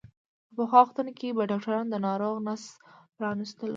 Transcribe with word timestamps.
په 0.45 0.53
پخوا 0.63 0.79
وختونو 0.83 1.11
کې 1.19 1.35
به 1.37 1.43
ډاکترانو 1.51 1.91
د 1.93 1.95
ناروغ 2.07 2.35
نس 2.47 2.63
پرانستلو. 3.17 3.69